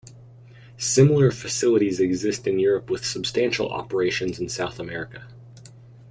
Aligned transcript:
Similar 0.79 1.29
facilities 1.29 1.99
exist 1.99 2.47
in 2.47 2.57
Europe 2.57 2.89
with 2.89 3.05
substantial 3.05 3.69
operations 3.69 4.39
in 4.39 4.49
South 4.49 4.79
America. 4.79 5.27